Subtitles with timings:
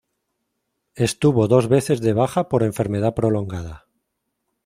[0.95, 3.85] Estuvo dos veces de baja por enfermedad prolongada.